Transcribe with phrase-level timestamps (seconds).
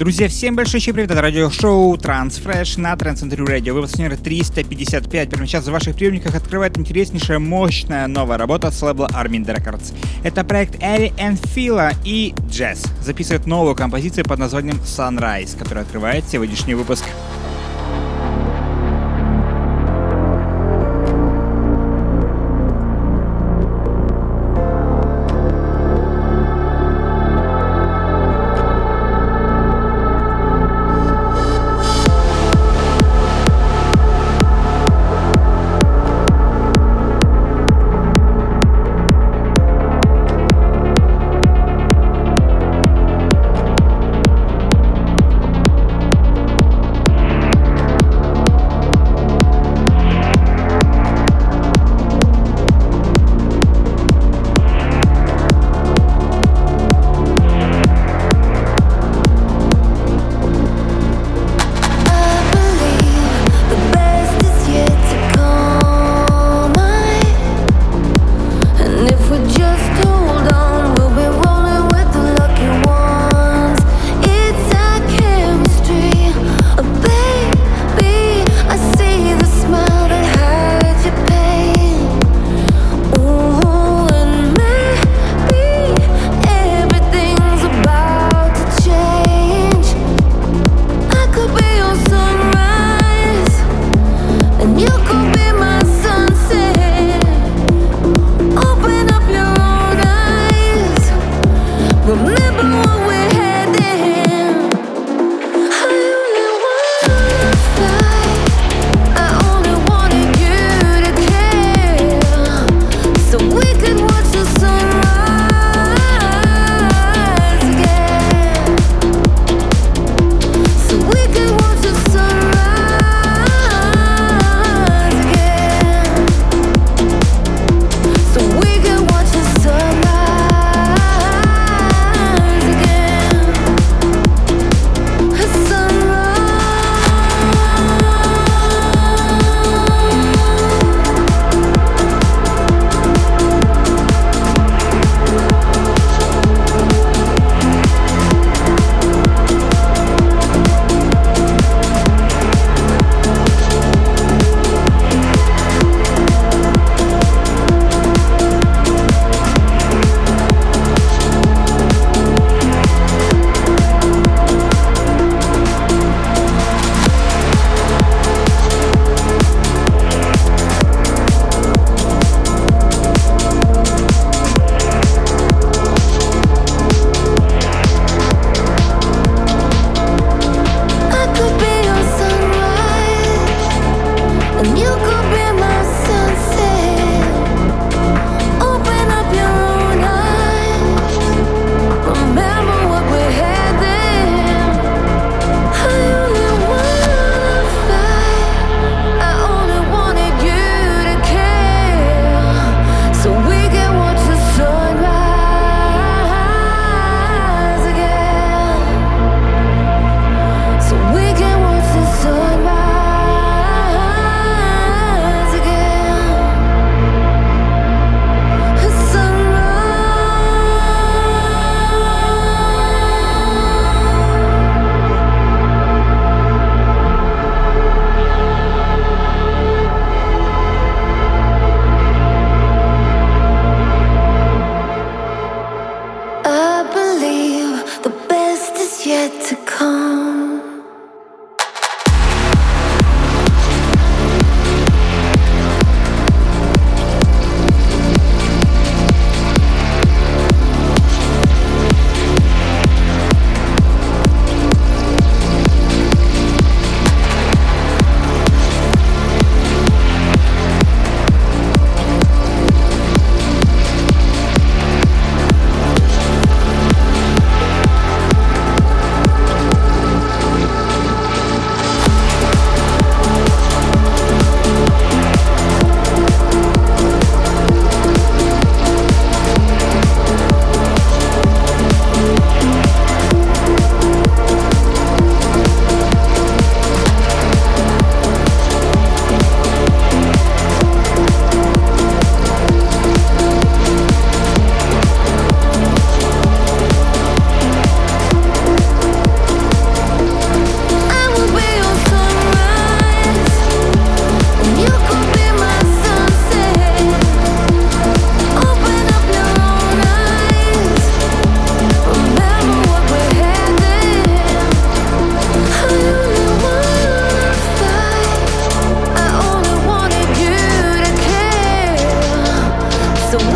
[0.00, 3.74] Друзья, всем большой привет, это радиошоу Transfresh на Transcentry Radio.
[3.74, 5.28] Выпуск номер 355.
[5.28, 9.92] Прямо сейчас в ваших приемниках открывает интереснейшая, мощная новая работа с лейбла Armin Records.
[10.24, 11.12] Это проект Элли
[11.52, 12.88] Фила и Jazz.
[13.02, 17.04] Записывает новую композицию под названием Sunrise, которая открывает сегодняшний выпуск.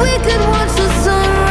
[0.03, 1.44] We could watch the sun.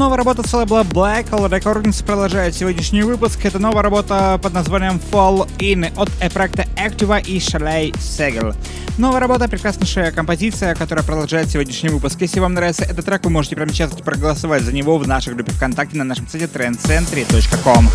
[0.00, 3.44] Новая работа лейбла Black Hole Recordings продолжает сегодняшний выпуск.
[3.44, 8.54] Это новая работа под названием Fall In от проекта Activa и Шалей Сегел.
[8.96, 12.18] Новая работа, прекраснейшая композиция, которая продолжает сегодняшний выпуск.
[12.18, 15.52] Если вам нравится этот трек, вы можете прямо сейчас проголосовать за него в нашей группе
[15.52, 17.90] ВКонтакте на нашем сайте trendcentry.com.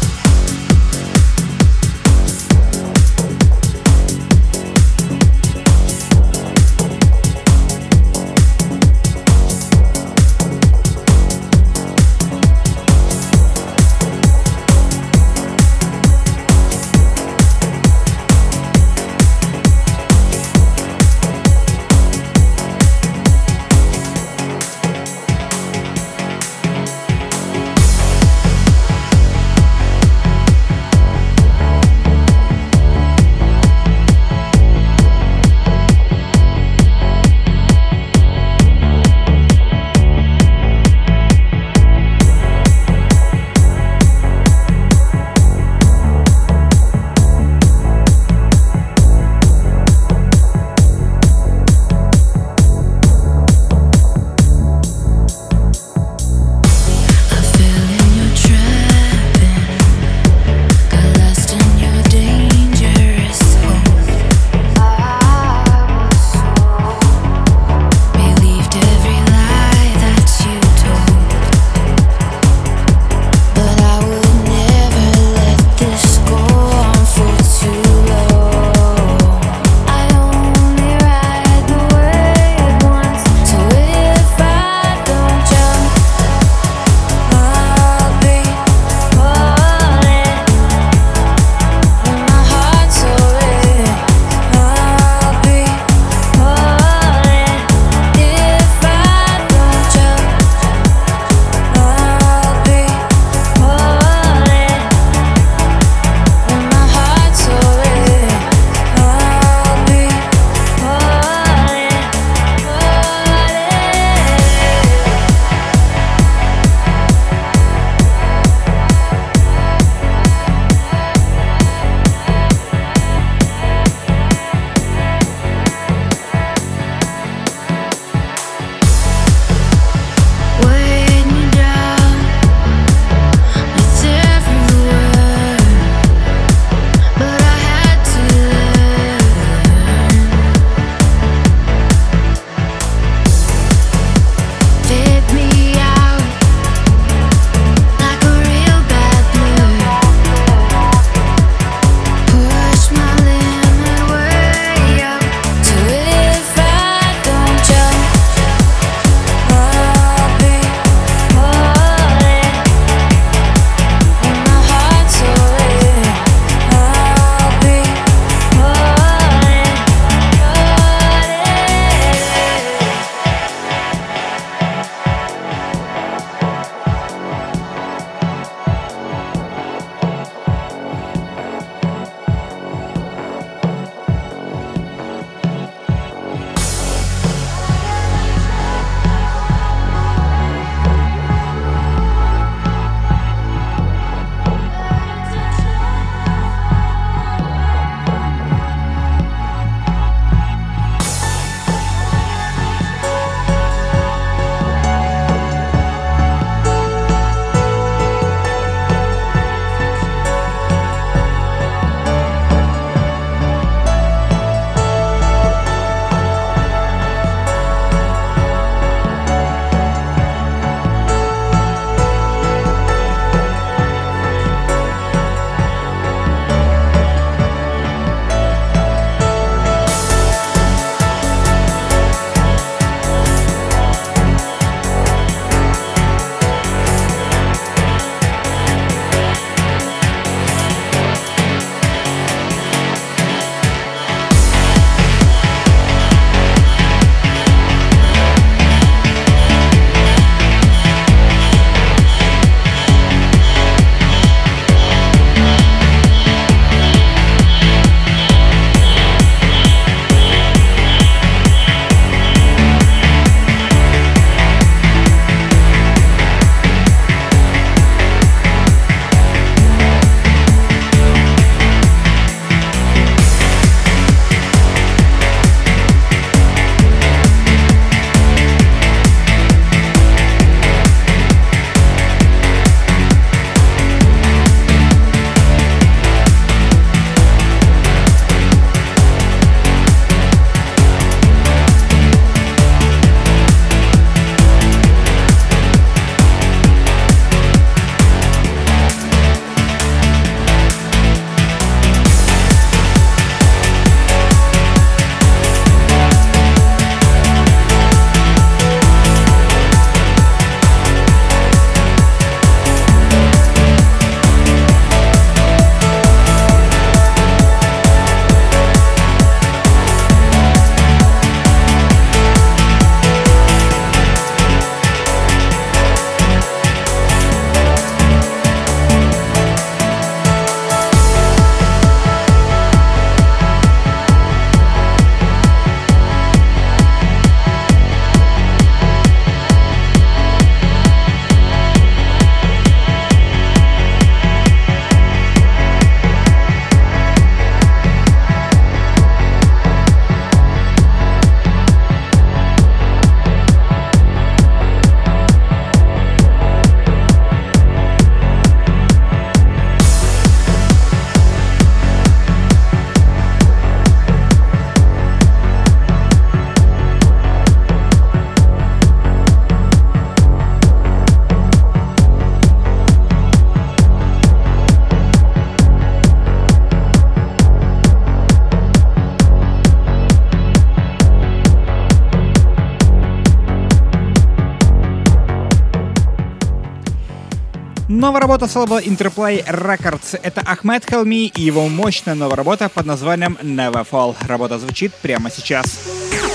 [387.88, 390.20] Новая работа с лейбла Interplay Records.
[390.24, 394.15] Это Ахмед Хелми и его мощная новая работа под названием Never Fall.
[394.27, 395.77] Работа звучит прямо сейчас.
[396.15, 396.35] интереснейшая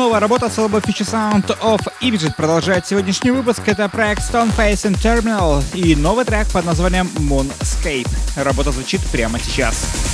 [0.00, 3.60] новая работа с лейбла Future Sound of Ibjit продолжает сегодняшний выпуск.
[3.66, 8.08] Это проект Stoneface and Terminal и новый трек под названием Moonscape.
[8.36, 9.84] Работа звучит прямо сейчас.
[9.84, 10.09] Новая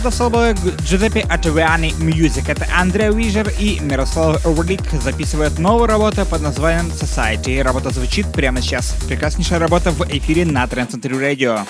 [0.00, 2.50] лейбла Giuseppe Ottaviani Music.
[2.50, 7.62] Это Андреа Вижер и Мирослав Урлик записывают новую работу под названием Society.
[7.62, 8.94] Работа звучит прямо сейчас.
[9.06, 11.66] Прекраснейшая работа в эфире на Trend Century Radio.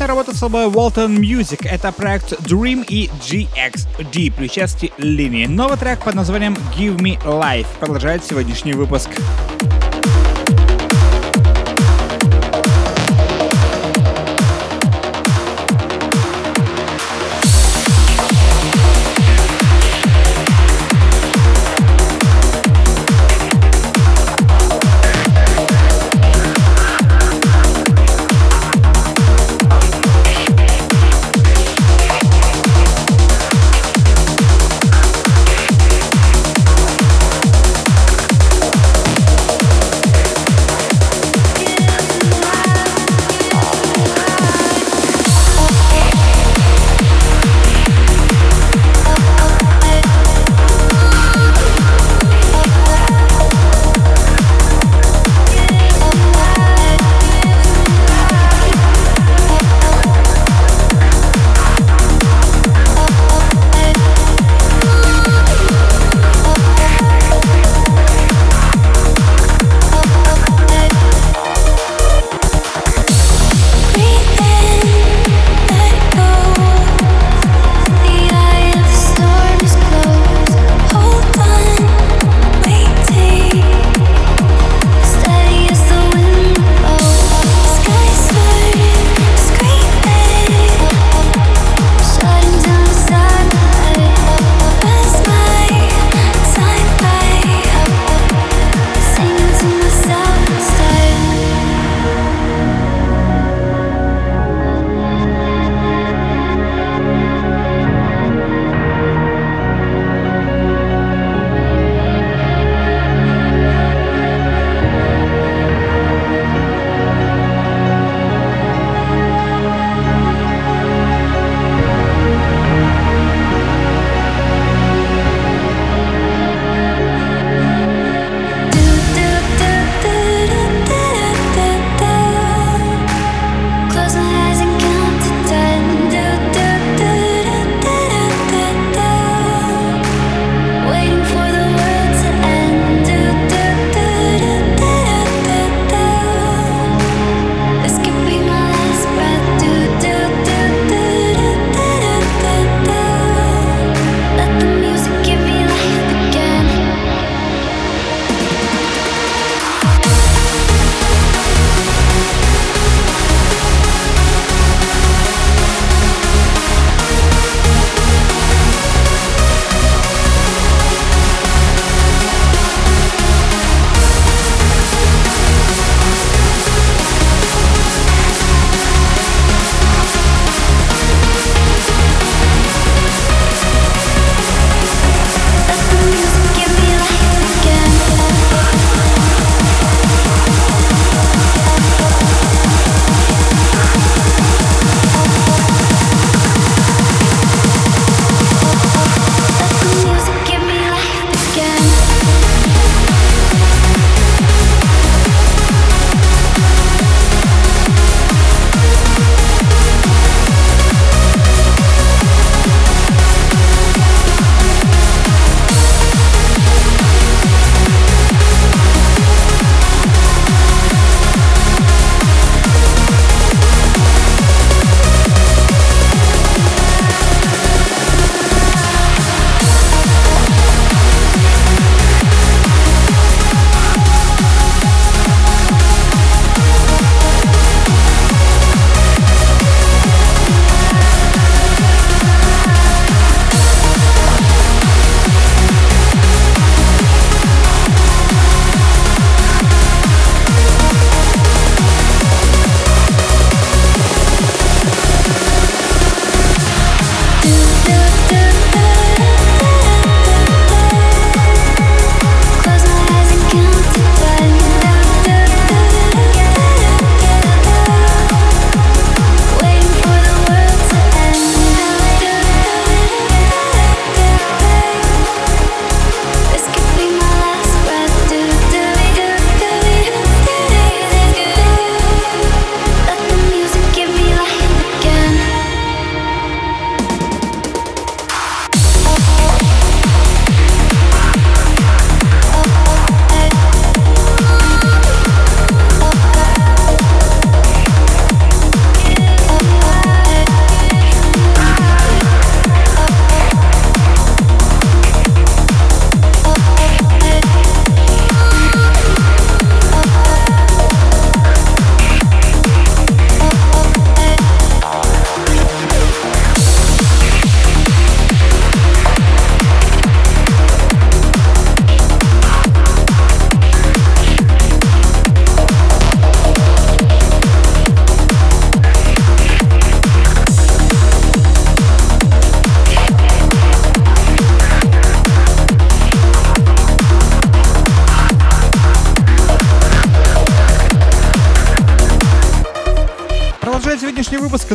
[0.00, 1.68] Мощная работа с лейбла Walton Music.
[1.68, 5.44] Это проект Dream и GXG при участии Лини.
[5.44, 9.10] Новый трек под названием Give Me Life продолжает сегодняшний выпуск.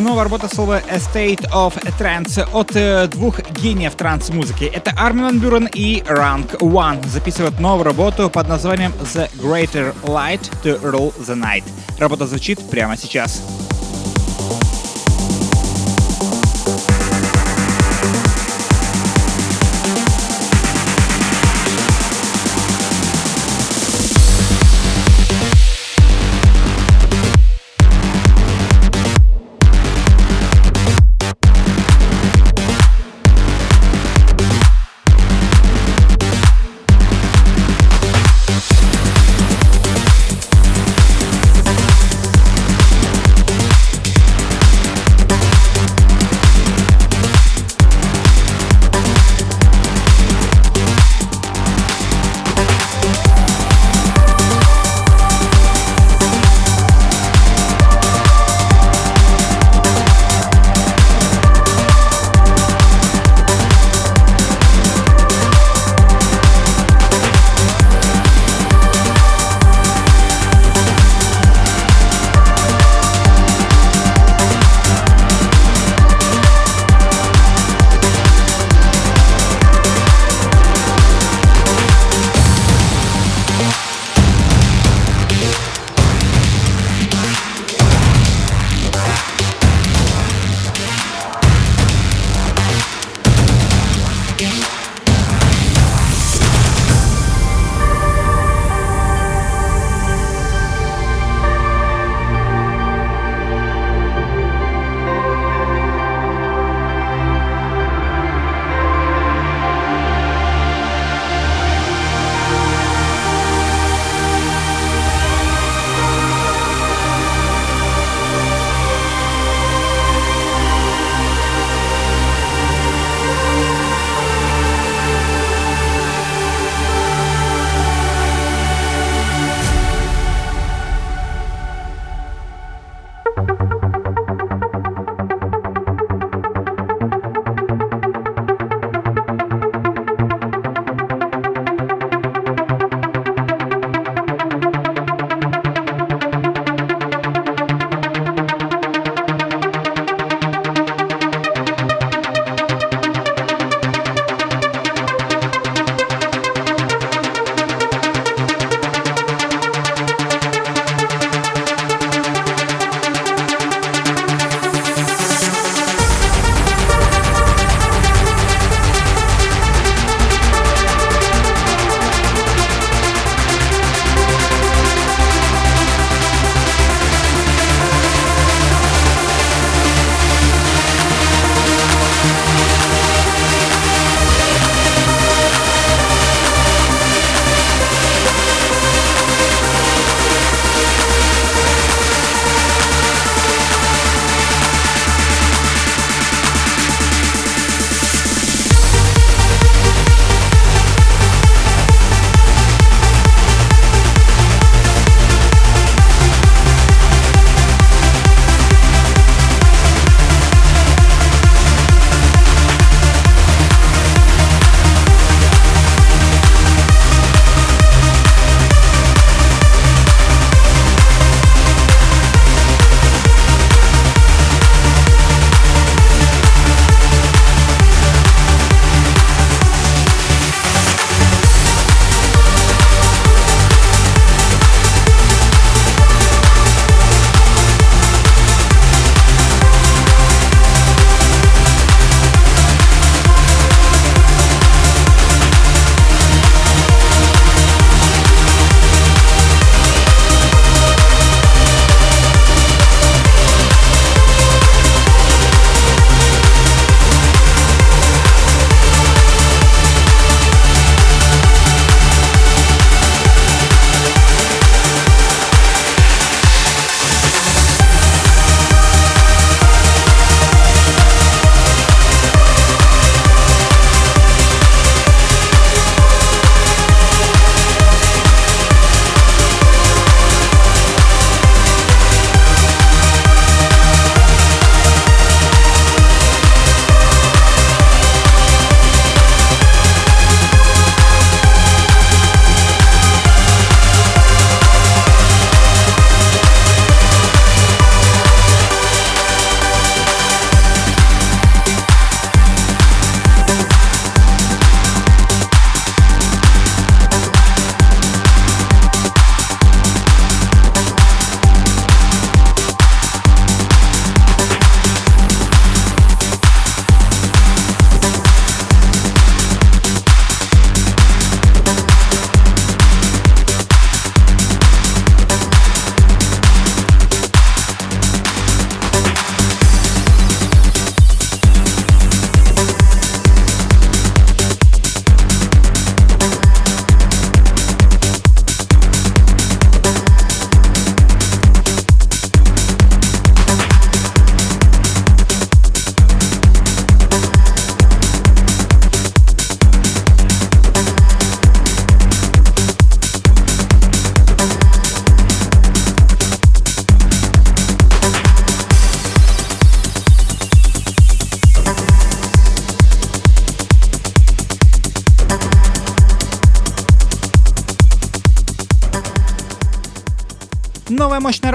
[0.06, 4.64] Новая работа слова A State of Trance от э, двух гениев транс-музыки.
[4.64, 7.04] Это Армин Ван Бюрен и Rank One.
[7.08, 11.64] Записывают новую работу под названием The Greater Light to Rule the Night.
[11.98, 13.42] Работа звучит прямо сейчас.
[13.42, 13.55] новая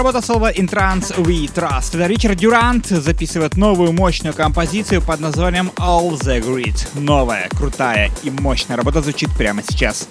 [0.01, 1.95] работа слова In Trance We Trust.
[1.95, 6.87] Это Ричард Дюрант записывает новую мощную композицию под названием All the Grid.
[6.99, 10.07] Новая, крутая и мощная работа звучит прямо сейчас.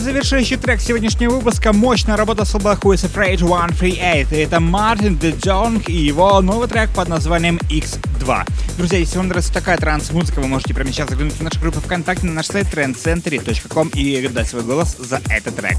[0.00, 4.32] Завершающий трек сегодняшнего выпуска мощная работа с Who is Afraid 138.
[4.32, 8.46] Это Мартин Де Джонг и его новый трек под названием X2.
[8.76, 12.26] Друзья, если вам нравится такая транс-музыка, вы можете прямо сейчас заглянуть в нашу группу ВКонтакте
[12.26, 15.78] на наш сайт trendcentury.com и дать свой голос за этот трек.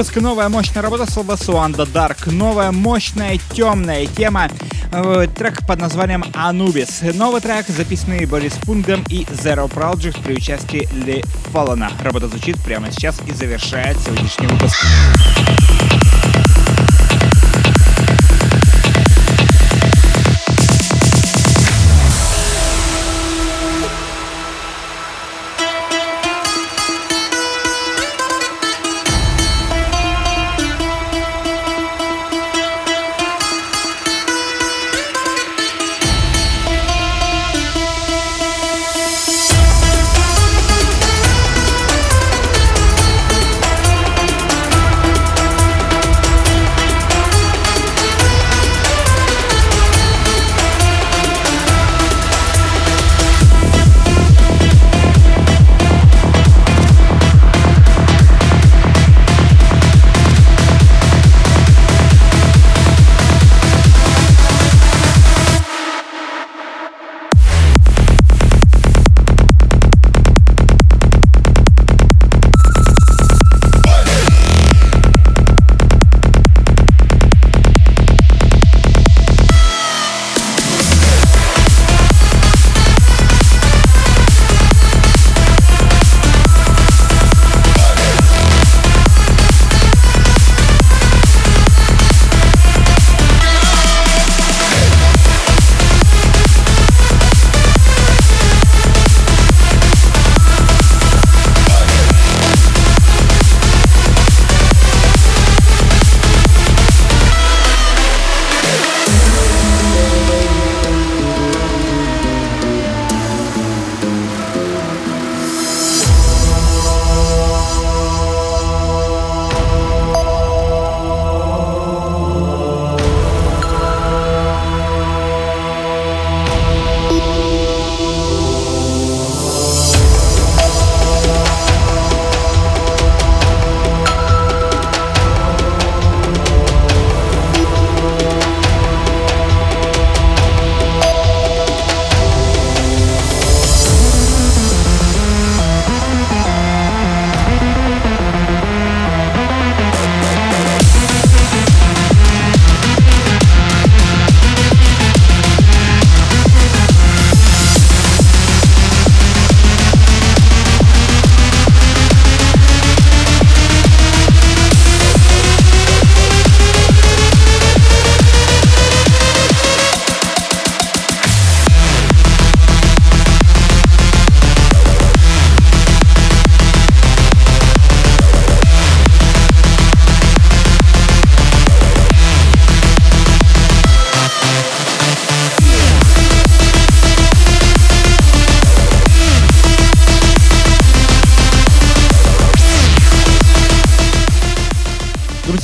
[0.00, 4.48] Сегодняшний выпуск новая мощная работа с One the Dark, новая мощная темная тема
[4.92, 7.02] Э, трек под названием «Анубис».
[7.14, 11.22] Новый трек, записанный Борис Фунгом и Zero Project при участии Ли
[11.52, 11.92] Фоллана.
[12.02, 14.84] Работа звучит прямо сейчас и завершает сегодняшний выпуск.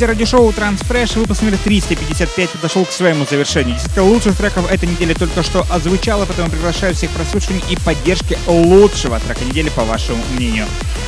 [0.07, 3.75] Радиошоу Transfresh, выпуск номер 355 подошел к своему завершению.
[3.75, 9.19] Десятка лучших треков этой недели только что озвучала, поэтому приглашаю всех прослушиваний и поддержки лучшего
[9.19, 10.67] трека недели, по вашему мнению.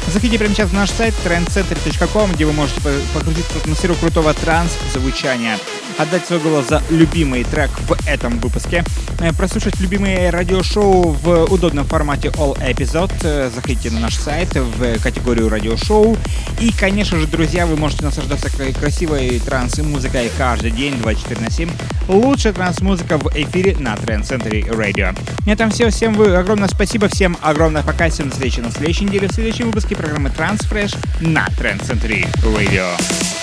[0.08, 2.80] Заходите прямо сейчас в наш сайт trendcenter.com, где вы можете
[3.14, 5.58] покрутить атмосферу крутого транс-звучания
[5.98, 8.84] отдать свой голос за любимый трек в этом выпуске,
[9.20, 14.98] э, прослушать любимые радиошоу в удобном формате All Episode, э, заходите на наш сайт в
[15.00, 16.16] категорию радиошоу.
[16.60, 21.70] И, конечно же, друзья, вы можете наслаждаться красивой транс-музыкой каждый день, 24 на 7.
[22.08, 25.16] Лучшая транс-музыка в эфире на Trend Center Radio.
[25.46, 25.90] На этом все.
[25.90, 29.96] Всем вы огромное спасибо, всем огромное пока, всем встречи на следующей неделе в следующем выпуске
[29.96, 33.37] программы Transfresh на Trend Center Radio.